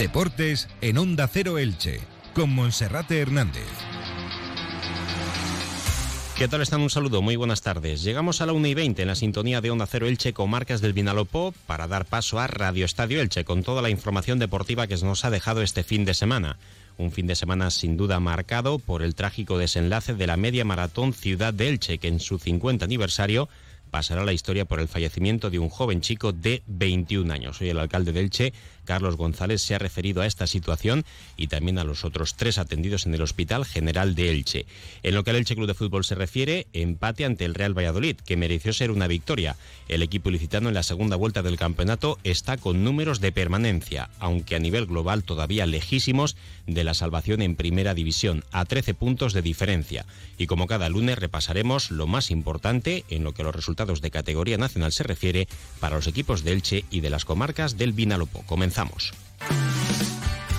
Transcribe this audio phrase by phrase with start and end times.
[0.00, 2.00] Deportes en Onda Cero Elche,
[2.32, 3.66] con Monserrate Hernández.
[6.38, 6.80] ¿Qué tal están?
[6.80, 8.02] Un saludo, muy buenas tardes.
[8.02, 10.80] Llegamos a la 1 y 20 en la sintonía de Onda Cero Elche con marcas
[10.80, 14.96] del Vinalopó para dar paso a Radio Estadio Elche con toda la información deportiva que
[14.96, 16.56] nos ha dejado este fin de semana.
[16.96, 21.12] Un fin de semana sin duda marcado por el trágico desenlace de la media maratón
[21.12, 23.50] Ciudad de Elche, que en su 50 aniversario
[23.90, 27.60] pasará la historia por el fallecimiento de un joven chico de 21 años.
[27.60, 28.52] Hoy el alcalde de Elche
[28.84, 31.04] Carlos González se ha referido a esta situación
[31.36, 34.66] y también a los otros tres atendidos en el Hospital General de Elche.
[35.04, 38.16] En lo que al Elche Club de Fútbol se refiere, empate ante el Real Valladolid,
[38.16, 39.56] que mereció ser una victoria.
[39.88, 44.56] El equipo ilicitano en la segunda vuelta del campeonato está con números de permanencia, aunque
[44.56, 46.36] a nivel global todavía lejísimos
[46.66, 50.04] de la salvación en primera división, a 13 puntos de diferencia.
[50.36, 54.58] Y como cada lunes repasaremos lo más importante en lo que los resultados de categoría
[54.58, 55.48] nacional se refiere
[55.80, 58.42] para los equipos de Elche y de las comarcas del Vinalopó.
[58.46, 59.12] Comenzamos.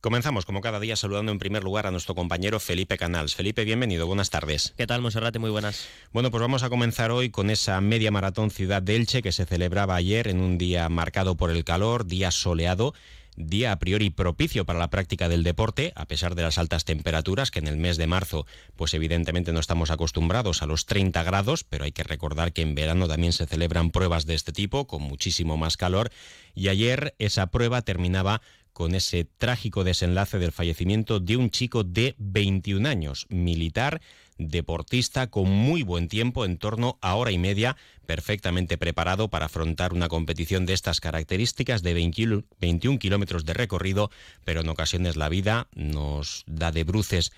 [0.00, 3.34] Comenzamos como cada día saludando en primer lugar a nuestro compañero Felipe Canals.
[3.34, 4.72] Felipe, bienvenido, buenas tardes.
[4.78, 5.38] ¿Qué tal, Monserrate?
[5.38, 5.88] Muy buenas.
[6.10, 9.44] Bueno, pues vamos a comenzar hoy con esa media maratón Ciudad de Elche que se
[9.44, 12.94] celebraba ayer en un día marcado por el calor, día soleado
[13.36, 17.50] día a priori propicio para la práctica del deporte, a pesar de las altas temperaturas,
[17.50, 21.64] que en el mes de marzo, pues evidentemente no estamos acostumbrados a los 30 grados,
[21.64, 25.02] pero hay que recordar que en verano también se celebran pruebas de este tipo, con
[25.02, 26.10] muchísimo más calor,
[26.54, 28.42] y ayer esa prueba terminaba
[28.72, 34.00] con ese trágico desenlace del fallecimiento de un chico de 21 años, militar,
[34.38, 37.76] deportista con muy buen tiempo, en torno a hora y media,
[38.06, 44.10] perfectamente preparado para afrontar una competición de estas características de 21 kilómetros de recorrido,
[44.44, 47.32] pero en ocasiones la vida nos da de bruces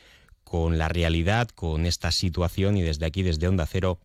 [0.44, 3.98] con la realidad, con esta situación y desde aquí, desde Onda Cero,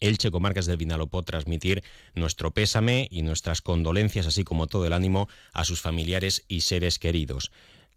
[0.00, 1.82] Elche Comarcas del Vinalopó transmitir
[2.14, 6.98] nuestro pésame y nuestras condolencias, así como todo el ánimo a sus familiares y seres
[6.98, 7.52] queridos.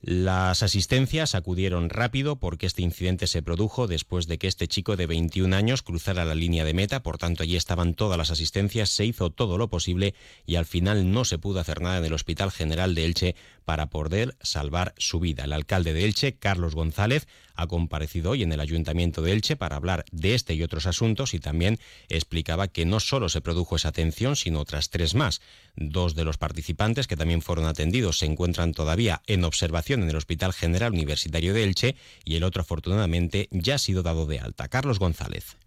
[0.06, 5.08] Las asistencias acudieron rápido porque este incidente se produjo después de que este chico de
[5.08, 9.06] 21 años cruzara la línea de meta, por tanto allí estaban todas las asistencias, se
[9.06, 10.14] hizo todo lo posible
[10.46, 13.86] y al final no se pudo hacer nada en el Hospital General de Elche para
[13.86, 15.46] poder salvar su vida.
[15.46, 17.26] El alcalde de Elche, Carlos González,
[17.56, 21.34] ha comparecido hoy en el Ayuntamiento de Elche para hablar de este y otros asuntos
[21.34, 25.42] y también explicaba que no solo se produjo esa atención, sino otras tres más.
[25.76, 30.16] Dos de los participantes que también fueron atendidos se encuentran todavía en observación en el
[30.16, 34.68] Hospital General Universitario de Elche y el otro afortunadamente ya ha sido dado de alta.
[34.68, 35.58] Carlos González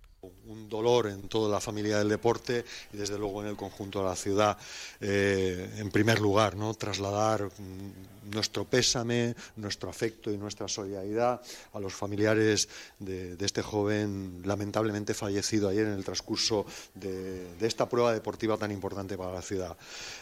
[0.46, 4.04] un dolor en toda la familia del deporte y desde luego en el conjunto de
[4.04, 4.56] la ciudad.
[5.00, 6.72] Eh, en primer lugar, ¿no?
[6.74, 11.40] trasladar mm, nuestro pésame, nuestro afecto y nuestra solidaridad
[11.72, 18.12] a los familiares de, este joven lamentablemente fallecido ayer en el transcurso de, esta prueba
[18.12, 19.76] deportiva tan importante para la ciudad.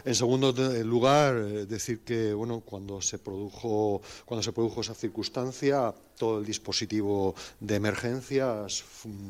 [0.05, 0.53] En segundo
[0.85, 6.47] lugar, eh, decir que bueno, cuando se produjo cuando se produjo esa circunstancia, todo el
[6.47, 8.85] dispositivo de emergencias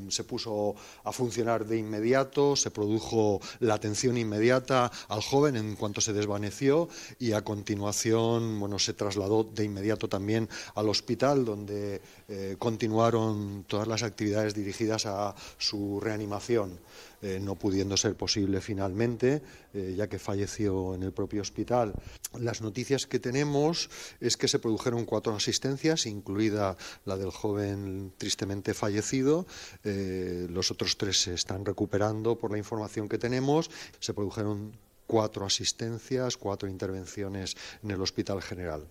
[0.09, 0.75] se puso
[1.05, 6.89] a funcionar de inmediato, se produjo la atención inmediata al joven en cuanto se desvaneció
[7.19, 13.87] y a continuación bueno, se trasladó de inmediato también al hospital donde eh, continuaron todas
[13.87, 16.81] las actividades dirigidas a su reanimación.
[17.21, 19.43] Eh, no pudiendo ser posible finalmente,
[19.75, 21.93] eh, ya que falleció en el propio hospital.
[22.39, 28.73] Las noticias que tenemos es que se produjeron cuatro asistencias, incluida la del joven tristemente
[28.73, 29.47] fallecido.
[29.85, 33.71] Los otros tres se están recuperando por la información que tenemos.
[34.01, 34.73] Se produjeron
[35.07, 38.87] cuatro asistencias, cuatro intervenciones en el Hospital General.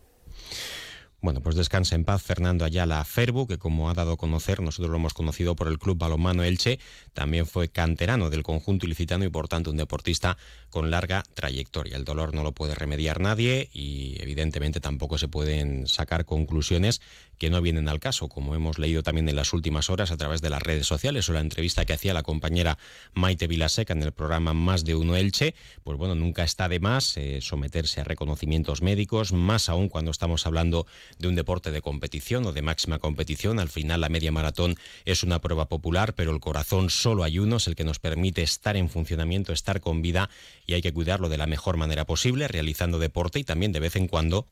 [1.23, 4.91] Bueno, pues descansa en paz Fernando Ayala Ferbu, que como ha dado a conocer, nosotros
[4.91, 6.79] lo hemos conocido por el Club Balonmano Elche,
[7.13, 10.37] también fue canterano del conjunto ilicitano y por tanto un deportista
[10.69, 11.95] con larga trayectoria.
[11.95, 16.99] El dolor no lo puede remediar nadie y evidentemente tampoco se pueden sacar conclusiones
[17.37, 20.41] que no vienen al caso, como hemos leído también en las últimas horas a través
[20.41, 22.77] de las redes sociales o la entrevista que hacía la compañera
[23.13, 27.17] Maite Vilaseca en el programa Más de Uno Elche, pues bueno, nunca está de más
[27.17, 30.85] eh, someterse a reconocimientos médicos, más aún cuando estamos hablando
[31.19, 33.59] de un deporte de competición o de máxima competición.
[33.59, 34.75] Al final la media maratón
[35.05, 38.43] es una prueba popular, pero el corazón solo hay uno, es el que nos permite
[38.43, 40.29] estar en funcionamiento, estar con vida
[40.65, 43.95] y hay que cuidarlo de la mejor manera posible, realizando deporte y también de vez
[43.95, 44.47] en cuando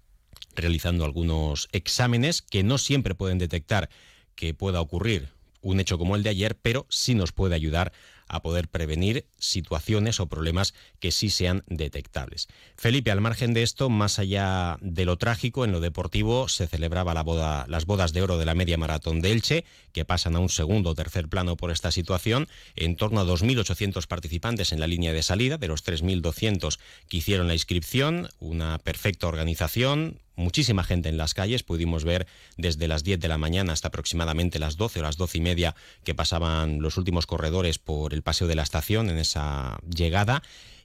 [0.55, 3.89] realizando algunos exámenes que no siempre pueden detectar
[4.35, 5.29] que pueda ocurrir
[5.61, 7.91] un hecho como el de ayer, pero sí nos puede ayudar
[8.31, 12.47] a poder prevenir situaciones o problemas que sí sean detectables.
[12.77, 17.13] Felipe, al margen de esto, más allá de lo trágico, en lo deportivo se celebraba
[17.13, 20.39] la boda, las bodas de oro de la media maratón de Elche, que pasan a
[20.39, 22.47] un segundo o tercer plano por esta situación,
[22.77, 27.49] en torno a 2.800 participantes en la línea de salida, de los 3.200 que hicieron
[27.49, 31.63] la inscripción, una perfecta organización, muchísima gente en las calles.
[31.63, 35.37] Pudimos ver desde las 10 de la mañana hasta aproximadamente las 12 o las 12
[35.37, 39.79] y media que pasaban los últimos corredores por el paseo de la estación en esa
[39.89, 40.41] llegada.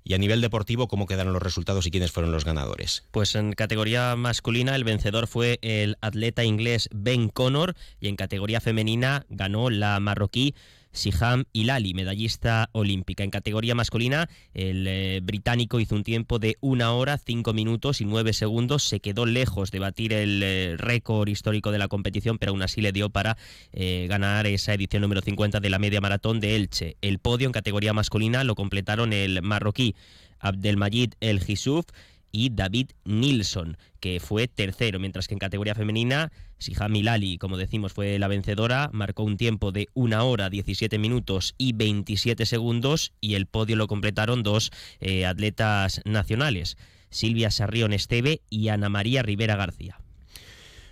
[0.09, 3.03] Y a nivel deportivo, ¿cómo quedaron los resultados y quiénes fueron los ganadores?
[3.11, 8.61] Pues en categoría masculina el vencedor fue el atleta inglés Ben Connor y en categoría
[8.61, 10.55] femenina ganó la marroquí
[10.97, 13.23] Siham Hilali, medallista olímpica.
[13.23, 18.05] En categoría masculina, el eh, británico hizo un tiempo de una hora, cinco minutos y
[18.05, 18.83] nueve segundos.
[18.83, 22.81] Se quedó lejos de batir el eh, récord histórico de la competición, pero aún así
[22.81, 23.37] le dio para
[23.73, 26.97] eh, ganar esa edición número 50 de la media maratón de Elche.
[27.03, 29.95] El podio en categoría masculina lo completaron el marroquí
[30.41, 31.87] Abdelmajid El Gisuf
[32.37, 37.94] y David Nilsson, que fue tercero, mientras que en categoría femenina, Sija Milali, como decimos,
[37.94, 43.37] fue la vencedora, marcó un tiempo de 1 hora, 17 minutos y 27 segundos, y
[43.37, 46.77] el podio lo completaron dos eh, atletas nacionales,
[47.09, 49.99] Silvia Sarrión Esteve y Ana María Rivera García.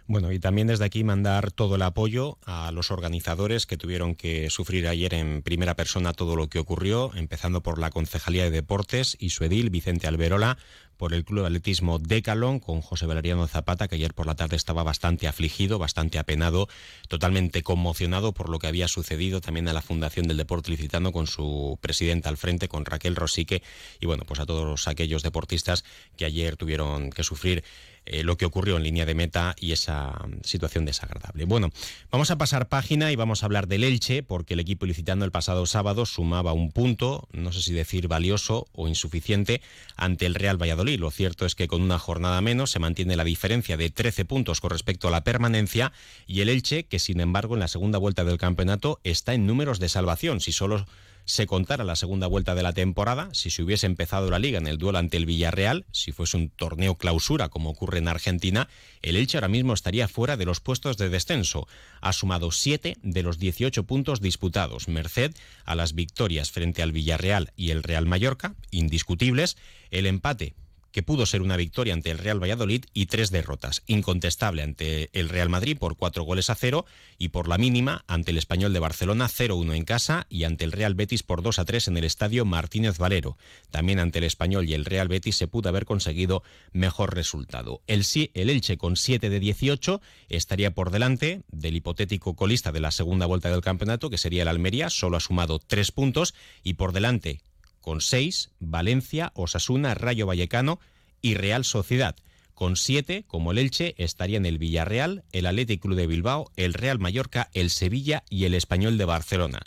[0.07, 4.51] Bueno, y también desde aquí mandar todo el apoyo a los organizadores que tuvieron que
[4.51, 9.17] sufrir ayer en primera persona todo lo que ocurrió, empezando por la Concejalía de Deportes
[9.19, 10.59] y su edil, Vicente Alberola,
[10.97, 14.57] por el Club de Atletismo Decalón con José Valeriano Zapata, que ayer por la tarde
[14.57, 16.69] estaba bastante afligido, bastante apenado,
[17.09, 21.27] totalmente conmocionado por lo que había sucedido también a la Fundación del Deporte Licitano con
[21.27, 23.63] su presidenta al frente, con Raquel Rosique,
[24.01, 25.85] y bueno, pues a todos aquellos deportistas
[26.17, 27.65] que ayer tuvieron que sufrir
[28.07, 31.45] eh, lo que ocurrió en línea de meta y esa situación desagradable.
[31.45, 31.71] Bueno,
[32.11, 35.31] vamos a pasar página y vamos a hablar del Elche, porque el equipo ilicitando el
[35.31, 39.63] pasado sábado sumaba un punto, no sé si decir valioso o insuficiente,
[39.97, 41.01] ante el Real Valladolid.
[41.01, 44.61] Lo cierto es que con una jornada menos se mantiene la diferencia de 13 puntos
[44.61, 45.93] con respecto a la permanencia
[46.27, 49.79] y el Elche, que sin embargo en la segunda vuelta del campeonato está en números
[49.79, 50.41] de salvación.
[50.41, 50.87] Si solo
[51.25, 54.67] se contara la segunda vuelta de la temporada, si se hubiese empezado la liga en
[54.67, 58.69] el duelo ante el Villarreal, si fuese un torneo clausura como ocurre en Argentina,
[59.03, 61.67] el Elche ahora mismo estaría fuera de los puestos de descenso.
[62.01, 65.35] Ha sumado 7 de los 18 puntos disputados, merced
[65.65, 69.57] a las victorias frente al Villarreal y el Real Mallorca, indiscutibles,
[69.91, 70.55] el empate
[70.95, 73.83] que pudo ser una victoria ante el Real Valladolid y tres derrotas.
[73.89, 76.87] Incontestable ante el Real Madrid por cuatro goles a cero
[77.19, 80.71] y por la mínima ante el Español de Barcelona 0-1 en casa y ante el
[80.71, 83.37] Real Betis por 2 a 3 en el estadio Martínez Valero.
[83.73, 87.83] También ante el Español y el Real Betis se pudo haber conseguido mejor resultado.
[87.89, 88.05] El,
[88.35, 93.27] el Elche con 7 de 18 estaría por delante del hipotético colista de la segunda
[93.27, 97.41] vuelta del campeonato, que sería el Almería, solo ha sumado tres puntos y por delante
[97.85, 100.81] con seis, Valencia, Osasuna, Rayo Vallecano
[101.21, 102.17] y Real Sociedad.
[102.55, 106.99] Con siete, como el Elche, estarían el Villarreal, el Athletic Club de Bilbao, el Real
[106.99, 109.61] Mallorca, el Sevilla y el Español de Barcelona.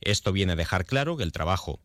[0.00, 1.78] Esto viene a dejar claro que el trabajo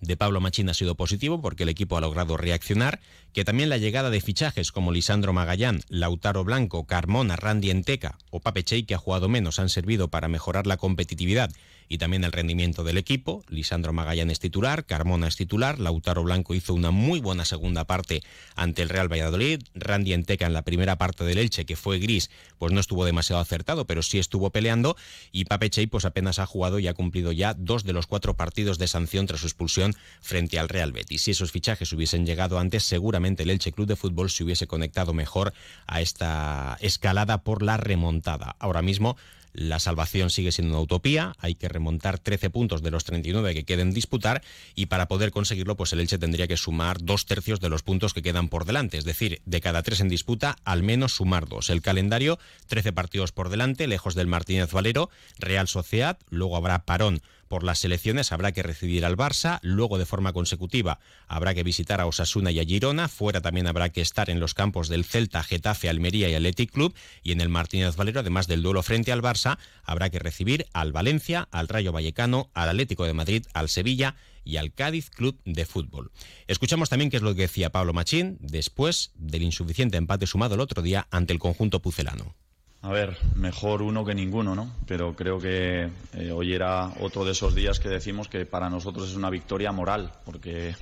[0.00, 2.98] de Pablo Machín ha sido positivo porque el equipo ha logrado reaccionar,
[3.32, 8.40] que también la llegada de fichajes como Lisandro Magallán, Lautaro Blanco, Carmona, Randy Enteca o
[8.40, 11.52] Pape Chey, que ha jugado menos, han servido para mejorar la competitividad
[11.92, 13.44] y también el rendimiento del equipo.
[13.50, 18.22] Lisandro Magallán es titular, Carmona es titular, Lautaro Blanco hizo una muy buena segunda parte
[18.56, 22.30] ante el Real Valladolid, Randy Enteca en la primera parte del Elche, que fue gris,
[22.56, 24.96] pues no estuvo demasiado acertado, pero sí estuvo peleando,
[25.32, 28.38] y Pape Chey pues apenas ha jugado y ha cumplido ya dos de los cuatro
[28.38, 31.20] partidos de sanción tras su expulsión frente al Real Betis.
[31.20, 35.12] Si esos fichajes hubiesen llegado antes, seguramente el Elche Club de Fútbol se hubiese conectado
[35.12, 35.52] mejor
[35.86, 38.56] a esta escalada por la remontada.
[38.60, 39.18] Ahora mismo
[39.52, 43.64] la salvación sigue siendo una utopía, hay que remontar 13 puntos de los 39 que
[43.64, 44.42] queden disputar
[44.74, 48.14] y para poder conseguirlo pues el Elche tendría que sumar dos tercios de los puntos
[48.14, 51.70] que quedan por delante, es decir, de cada tres en disputa al menos sumar dos.
[51.70, 57.22] El calendario, 13 partidos por delante, lejos del Martínez Valero, Real Sociedad, luego habrá parón
[57.52, 62.00] por las selecciones habrá que recibir al Barça, luego de forma consecutiva habrá que visitar
[62.00, 65.42] a Osasuna y a Girona, fuera también habrá que estar en los campos del Celta,
[65.42, 69.20] Getafe, Almería y Athletic Club y en el Martínez Valero, además del duelo frente al
[69.20, 74.14] Barça, habrá que recibir al Valencia, al Rayo Vallecano, al Atlético de Madrid, al Sevilla
[74.44, 76.10] y al Cádiz Club de Fútbol.
[76.46, 80.62] Escuchamos también qué es lo que decía Pablo Machín después del insuficiente empate sumado el
[80.62, 82.34] otro día ante el conjunto pucelano.
[82.84, 84.72] A ver, mejor uno que ninguno, ¿no?
[84.86, 89.08] Pero creo que eh, hoy era otro de esos días que decimos que para nosotros
[89.08, 90.74] es una victoria moral, porque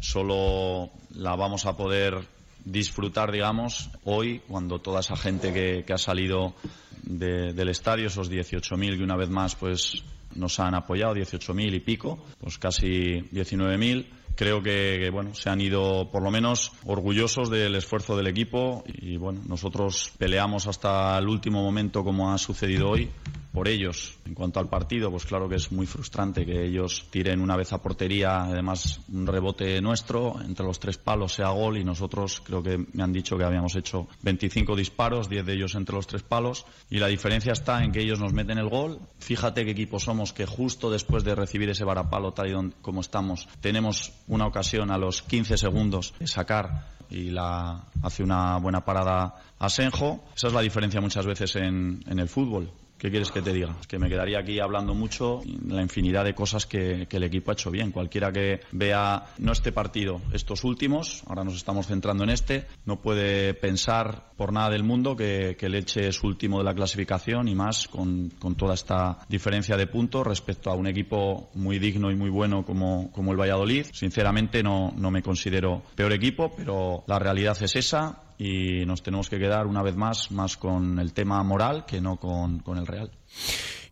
[0.00, 2.26] solo la vamos a poder
[2.64, 6.54] disfrutar, digamos, hoy, cuando toda esa gente que, ha salido
[7.02, 10.02] del estadio, esos 18.000 que una vez más pues
[10.34, 16.10] nos han apoyado, 18.000 y pico, pues casi 19.000 creo que, bueno, se han ido
[16.10, 21.62] por lo menos orgullosos del esfuerzo del equipo y bueno, nosotros peleamos hasta el último
[21.62, 23.10] momento como ha sucedido hoy
[23.52, 24.16] por ellos.
[24.24, 27.72] En cuanto al partido, pues claro que es muy frustrante que ellos tiren una vez
[27.72, 32.62] a portería, además un rebote nuestro, entre los tres palos sea gol y nosotros creo
[32.62, 36.22] que me han dicho que habíamos hecho 25 disparos, 10 de ellos entre los tres
[36.22, 39.00] palos y la diferencia está en que ellos nos meten el gol.
[39.18, 43.48] Fíjate qué equipo somos que justo después de recibir ese varapalo tal y como estamos,
[43.60, 49.34] tenemos una ocasión a los 15 segundos de sacar y la hace una buena parada
[49.58, 50.24] a Senjo.
[50.34, 52.72] Esa es la diferencia muchas veces en el fútbol.
[53.02, 53.74] ¿Qué quieres que te diga?
[53.88, 57.68] Que me quedaría aquí hablando mucho la infinidad de cosas que, el equipo ha hecho
[57.68, 57.90] bien.
[57.90, 63.00] Cualquiera que vea no este partido, estos últimos, ahora nos estamos centrando en este, no
[63.00, 67.56] puede pensar por nada del mundo que, que Leche es último de la clasificación y
[67.56, 72.30] más con, toda esta diferencia de puntos respecto a un equipo muy digno y muy
[72.30, 73.86] bueno como, como el Valladolid.
[73.92, 79.30] Sinceramente no, no me considero peor equipo, pero la realidad es esa y nos tenemos
[79.30, 83.10] que quedar una vez más más con el tema moral que no con, el real.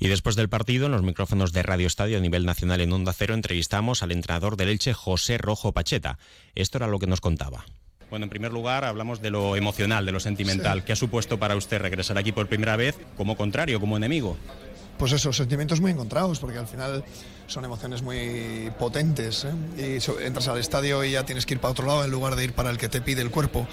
[0.00, 3.12] Y después del partido, en los micrófonos de Radio Estadio a nivel nacional en Onda
[3.12, 6.18] Cero, entrevistamos al entrenador del Elche, José Rojo Pacheta.
[6.56, 7.64] Esto era lo que nos contaba.
[8.08, 10.82] Bueno, en primer lugar, hablamos de lo emocional, de lo sentimental.
[10.84, 14.36] ¿Qué ha supuesto para usted regresar aquí por primera vez como contrario, como enemigo?
[14.98, 17.04] Pues esos sentimientos muy encontrados, porque al final
[17.46, 19.46] son emociones muy potentes.
[19.46, 20.00] ¿eh?
[20.00, 22.44] Y entras al estadio y ya tienes que ir para otro lado en lugar de
[22.44, 23.68] ir para el que te pide el cuerpo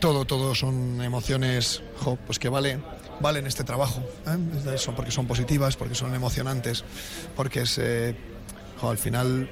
[0.00, 1.82] todo, todo son emociones
[2.26, 2.78] pues que vale,
[3.20, 4.82] valen este trabajo, ¿eh?
[4.94, 6.84] porque son positivas, porque son emocionantes,
[7.36, 8.14] porque se,
[8.82, 9.48] al final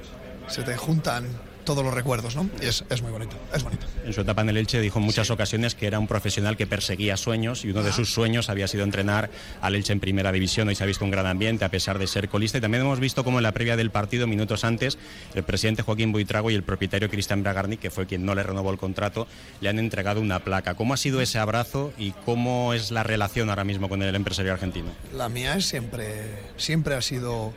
[0.47, 1.27] se te juntan
[1.63, 2.49] todos los recuerdos, ¿no?
[2.61, 3.85] Y es, muy bonito, es bonito.
[4.05, 6.67] En su etapa en el Elche dijo en muchas ocasiones que era un profesional que
[6.67, 9.29] perseguía sueños y uno de sus sueños había sido entrenar
[9.61, 10.67] al Elche en primera división.
[10.67, 12.99] Hoy se ha visto un gran ambiente a pesar de ser colista y también hemos
[12.99, 14.97] visto como en la previa del partido, minutos antes,
[15.33, 18.71] el presidente Joaquín Buitrago y el propietario Cristian Bragarni, que fue quien no le renovó
[18.71, 19.27] el contrato,
[19.61, 20.75] le han entregado una placa.
[20.75, 24.53] ¿Cómo ha sido ese abrazo y cómo es la relación ahora mismo con el empresario
[24.53, 24.91] argentino?
[25.13, 26.23] La mía es siempre,
[26.57, 27.53] siempre ha sido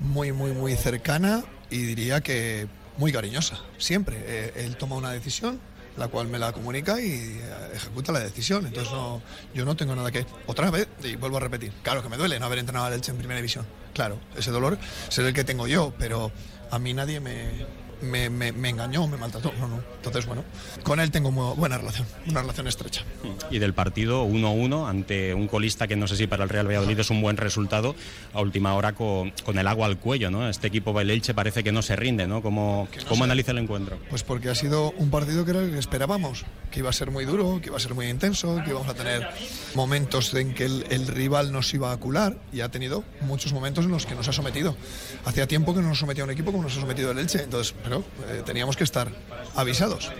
[0.00, 4.16] muy, muy, muy cercana y diría que muy cariñosa, siempre.
[4.26, 5.60] Eh, él toma una decisión,
[5.96, 7.40] la cual me la comunica y eh,
[7.74, 8.66] ejecuta la decisión.
[8.66, 9.22] Entonces no,
[9.54, 10.26] yo no tengo nada que...
[10.46, 13.10] Otra vez, y vuelvo a repetir, claro que me duele no haber entrenado al Elche
[13.10, 13.66] en primera división.
[13.92, 16.32] Claro, ese dolor es el que tengo yo, pero
[16.70, 17.66] a mí nadie me,
[18.04, 19.52] me, me, engañó, me maltrató.
[19.58, 19.80] No, no.
[19.96, 20.44] Entonces, bueno,
[20.82, 23.02] con él tengo muy buena relación, una relación estrecha.
[23.50, 26.98] Y del partido 1-1 ante un colista que no sé si para el Real Valladolid
[26.98, 27.94] es un buen resultado,
[28.32, 30.48] a última hora con, con el agua al cuello, ¿no?
[30.48, 32.42] Este equipo Bailelche parece que no se rinde, ¿no?
[32.42, 33.98] ¿Cómo, ¿cómo analiza el encuentro?
[34.10, 37.10] Pues porque ha sido un partido que era el que esperábamos, que iba a ser
[37.10, 39.28] muy duro, que iba a ser muy intenso, que íbamos a tener
[39.74, 43.84] momentos en que el, el rival nos iba a cular y ha tenido muchos momentos
[43.84, 44.76] en los que nos ha sometido.
[45.24, 47.74] Hacía tiempo que no nos sometía un equipo como nos ha sometido el Elche, entonces,
[47.82, 49.08] pero eh, teníamos que estar
[49.54, 50.10] avisados.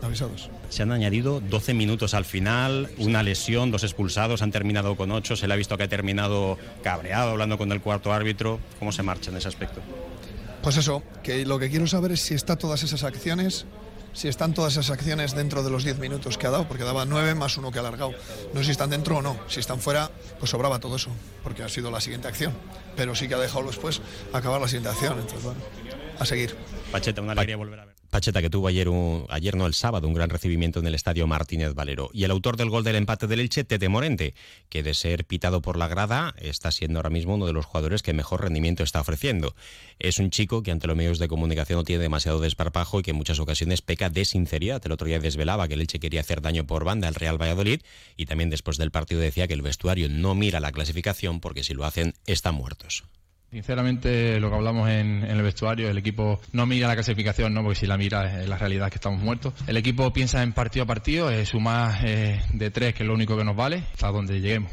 [0.00, 0.50] Avisados.
[0.68, 5.36] Se han añadido 12 minutos al final, una lesión, dos expulsados, han terminado con 8,
[5.36, 8.60] se le ha visto que ha terminado cabreado, hablando con el cuarto árbitro.
[8.78, 9.80] ¿Cómo se marcha en ese aspecto?
[10.62, 13.66] Pues eso, que lo que quiero saber es si está todas esas acciones
[14.12, 17.04] si están todas esas acciones dentro de los 10 minutos que ha dado, porque daba
[17.04, 18.12] 9 más uno que ha alargado.
[18.52, 19.38] No sé si están dentro o no.
[19.46, 21.10] Si están fuera, pues sobraba todo eso,
[21.44, 22.52] porque ha sido la siguiente acción.
[22.96, 24.00] Pero sí que ha dejado después
[24.32, 25.20] acabar la siguiente acción.
[25.20, 25.87] Entonces, bueno
[26.18, 26.54] a seguir.
[26.90, 27.98] Pacheta, una alegría volver a ver.
[28.10, 31.26] Pacheta que tuvo ayer, un, ayer no el sábado, un gran recibimiento en el estadio
[31.26, 32.08] Martínez Valero.
[32.14, 34.34] Y el autor del gol del empate del Elche, Tete Morente,
[34.70, 38.02] que de ser pitado por la grada, está siendo ahora mismo uno de los jugadores
[38.02, 39.54] que mejor rendimiento está ofreciendo.
[39.98, 43.10] Es un chico que ante los medios de comunicación no tiene demasiado desparpajo y que
[43.10, 44.80] en muchas ocasiones peca de sinceridad.
[44.86, 47.82] El otro día desvelaba que el Elche quería hacer daño por banda al Real Valladolid
[48.16, 51.74] y también después del partido decía que el vestuario no mira la clasificación porque si
[51.74, 53.04] lo hacen están muertos.
[53.50, 57.62] Sinceramente, lo que hablamos en, el vestuario, el equipo no mira la clasificación, ¿no?
[57.62, 59.54] porque si la mira es la realidad que estamos muertos.
[59.66, 63.14] El equipo piensa en partido a partido, es sumar eh, de tres, que es lo
[63.14, 64.70] único que nos vale, hasta donde lleguemos.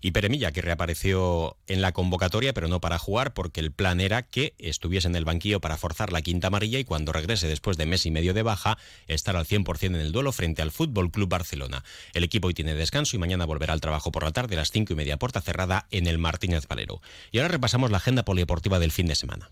[0.00, 4.22] Y Peremilla, que reapareció en la convocatoria, pero no para jugar, porque el plan era
[4.22, 7.86] que estuviese en el banquillo para forzar la quinta amarilla y cuando regrese después de
[7.86, 11.28] mes y medio de baja, estar al 100% en el duelo frente al Fútbol Club
[11.28, 11.84] Barcelona.
[12.12, 14.70] El equipo hoy tiene descanso y mañana volverá al trabajo por la tarde a las
[14.70, 17.00] cinco y media, puerta cerrada en el Martínez Valero.
[17.32, 19.50] Y ahora repasamos la agenda polideportiva del fin de semana.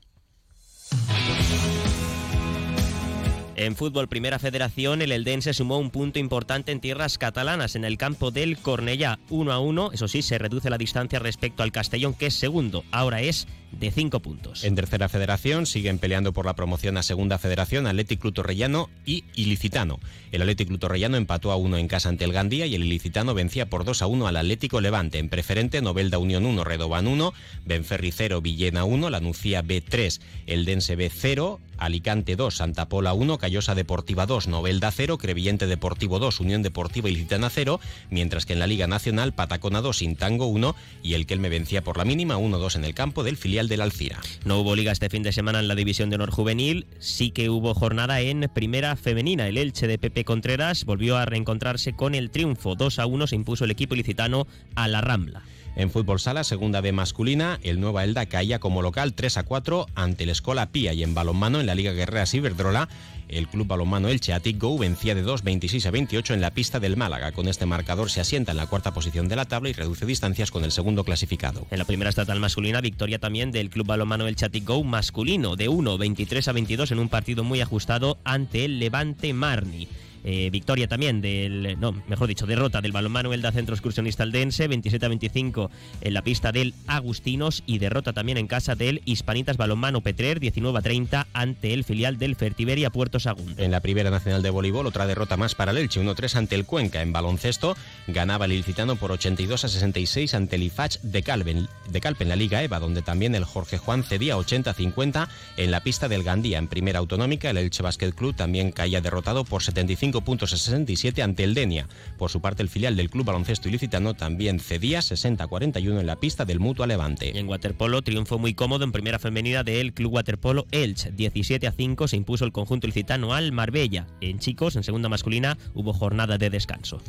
[3.55, 7.99] En fútbol Primera Federación, el Eldense sumó un punto importante en tierras catalanas en el
[7.99, 9.91] campo del Cornellá 1 a 1.
[9.93, 12.83] Eso sí, se reduce la distancia respecto al Castellón, que es segundo.
[12.91, 13.47] Ahora es
[13.79, 14.65] de 5 puntos.
[14.65, 19.25] En Tercera Federación siguen peleando por la promoción a Segunda Federación Atlético Club Torrellano y
[19.35, 19.99] Ilicitano.
[20.31, 23.35] El Atlético Club Torrellano empató a 1 en casa ante el Gandía y el Ilicitano
[23.35, 25.19] vencía por 2 a 1 al Atlético Levante.
[25.19, 27.33] En preferente, Novelda Unión 1, Redoban 1,
[27.65, 34.27] Benferri 0, Villena 1, Lanucía B3, Eldense B0, Alicante 2, Santa Pola 1, Callosa Deportiva
[34.27, 38.87] 2, Novelda 0, Crevillente Deportivo 2, Unión Deportiva Ilicitana 0, mientras que en la Liga
[38.87, 42.95] Nacional Patacona 2, Intango 1 y el Kelme vencía por la mínima 1-2 en el
[42.95, 44.21] campo del filial del Alcira.
[44.45, 47.51] No hubo liga este fin de semana en la División de Honor Juvenil, sí que
[47.51, 49.49] hubo jornada en Primera Femenina.
[49.49, 52.75] El Elche de Pepe Contreras volvió a reencontrarse con el triunfo.
[52.75, 55.43] 2 a 1 se impuso el equipo ilicitano a la Rambla.
[55.75, 59.87] En fútbol sala, segunda B masculina, el Nueva Elda caía como local 3 a 4
[59.95, 62.91] ante el Escola Pía y en balonmano en la Liga Guerrera Ciberdrola,
[63.33, 66.97] el club balonmano Elche Atic vencía de 2 26 a 28 en la pista del
[66.97, 67.33] Málaga.
[67.33, 70.51] Con este marcador se asienta en la cuarta posición de la tabla y reduce distancias
[70.51, 71.67] con el segundo clasificado.
[71.71, 75.99] En la primera estatal masculina, victoria también del club balonmano Elche Atic masculino de 1
[75.99, 79.89] 23 a 22 en un partido muy ajustado ante el Levante Marni.
[80.25, 85.05] Eh, victoria también del, no, mejor dicho, derrota del balonmano Elda Centro Excursionista Aldense, 27
[85.05, 90.01] a 25 en la pista del Agustinos y derrota también en casa del Hispanitas Balonmano
[90.01, 93.55] Petrer, 19 a 30 ante el filial del Fertiberia Puerto Sagún.
[93.59, 96.67] En la primera nacional de voleibol, otra derrota más para el Elche, 1-3 ante el
[96.67, 97.03] Cuenca.
[97.03, 97.77] En baloncesto,
[98.07, 102.29] ganaba el Ilicitano por 82 a 66 ante el IFACH de Calven, de Calpe en
[102.29, 106.09] la Liga EVA, donde también el Jorge Juan cedía 80 a 50 en la pista
[106.09, 106.59] del Gandía.
[106.59, 111.23] En primera autonómica, el Elche Basket Club también caía derrotado por 75 puntos a 67
[111.23, 111.89] ante el Denia.
[112.19, 116.07] Por su parte, el filial del Club Baloncesto Ilicitano también cedía 60 a 41 en
[116.07, 117.33] la pista del Mutua Levante.
[117.35, 121.11] Y en waterpolo, triunfo muy cómodo en primera femenina del Club Waterpolo Elche.
[121.11, 124.07] 17 a 5 se impuso el conjunto ilicitano al Marbella.
[124.21, 127.01] En chicos, en segunda masculina, hubo jornada de descanso.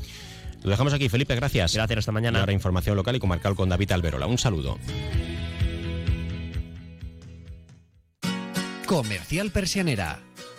[0.63, 1.74] Lo dejamos aquí, Felipe, gracias.
[1.74, 2.39] Gracias, hasta mañana.
[2.39, 4.27] Y ahora información local y comarcal con David Alberola.
[4.27, 4.79] Un saludo.
[8.86, 10.19] Comercial Persianera.